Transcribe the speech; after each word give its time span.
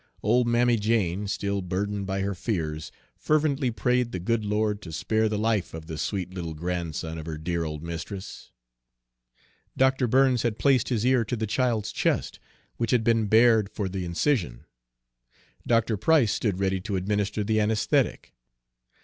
Old 0.23 0.47
Mammy 0.47 0.77
Jane, 0.77 1.27
still 1.27 1.61
burdened 1.61 2.07
by 2.07 2.21
her 2.21 2.33
fears, 2.33 2.91
fervently 3.15 3.69
prayed 3.69 4.11
the 4.11 4.19
good 4.19 4.43
Lord 4.43 4.81
to 4.81 4.91
spare 4.91 5.29
the 5.29 5.37
life 5.37 5.75
of 5.75 5.85
the 5.85 5.95
sweet 5.95 6.33
little 6.33 6.55
grandson 6.55 7.19
of 7.19 7.27
her 7.27 7.37
dear 7.37 7.63
old 7.63 7.83
mistress. 7.83 8.49
Dr. 9.77 10.07
Burns 10.07 10.41
had 10.41 10.57
placed 10.57 10.89
his 10.89 11.05
ear 11.05 11.23
to 11.25 11.35
the 11.35 11.45
child's 11.45 11.91
chest, 11.91 12.39
which 12.77 12.89
had 12.89 13.03
been 13.03 13.27
bared 13.27 13.69
for 13.69 13.87
the 13.87 14.03
incision. 14.03 14.65
Dr. 15.67 15.97
Price 15.97 16.33
stood 16.33 16.59
ready 16.59 16.81
to 16.81 16.95
administer 16.95 17.43
the 17.43 17.59
anaesthetic. 17.61 18.33